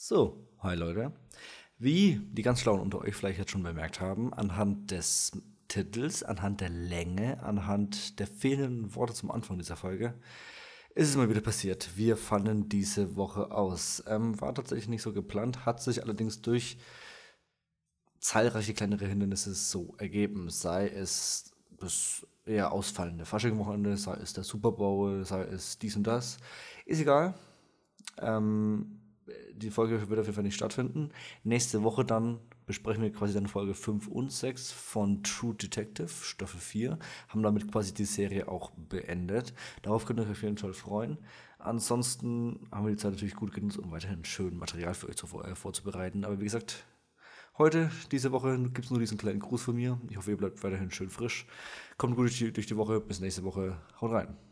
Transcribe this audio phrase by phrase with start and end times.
[0.00, 1.10] So, hi Leute.
[1.76, 5.32] Wie die ganz Schlauen unter euch vielleicht jetzt schon bemerkt haben, anhand des
[5.66, 10.14] Titels, anhand der Länge, anhand der fehlenden Worte zum Anfang dieser Folge,
[10.94, 11.96] ist es mal wieder passiert.
[11.96, 14.04] Wir fallen diese Woche aus.
[14.06, 16.78] Ähm, war tatsächlich nicht so geplant, hat sich allerdings durch
[18.20, 20.48] zahlreiche kleinere Hindernisse so ergeben.
[20.48, 26.04] Sei es das eher ausfallende Fasching-Wochenende, sei es der Super Bowl, sei es dies und
[26.04, 26.36] das.
[26.86, 27.34] Ist egal.
[28.18, 28.97] Ähm,
[29.52, 31.10] die Folge wird auf jeden Fall nicht stattfinden.
[31.44, 36.60] Nächste Woche dann besprechen wir quasi dann Folge 5 und 6 von True Detective, Staffel
[36.60, 36.98] 4.
[37.28, 39.54] Haben damit quasi die Serie auch beendet.
[39.82, 41.18] Darauf könnt ihr euch auf jeden Fall freuen.
[41.58, 45.26] Ansonsten haben wir die Zeit natürlich gut genutzt, um weiterhin schön Material für euch zu,
[45.40, 46.24] äh, vorzubereiten.
[46.24, 46.84] Aber wie gesagt,
[47.56, 50.00] heute, diese Woche, gibt es nur diesen kleinen Gruß von mir.
[50.08, 51.46] Ich hoffe, ihr bleibt weiterhin schön frisch.
[51.96, 53.00] Kommt gut durch die, durch die Woche.
[53.00, 53.76] Bis nächste Woche.
[54.00, 54.47] Haut rein.